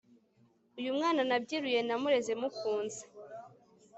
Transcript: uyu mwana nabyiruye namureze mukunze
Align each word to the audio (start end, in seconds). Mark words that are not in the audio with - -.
uyu 0.79 0.91
mwana 0.97 1.21
nabyiruye 1.29 1.79
namureze 1.83 2.33
mukunze 2.41 3.01